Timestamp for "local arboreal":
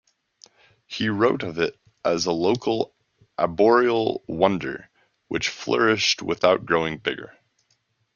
2.31-4.23